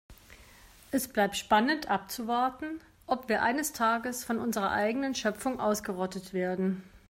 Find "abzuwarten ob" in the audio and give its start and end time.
1.91-3.29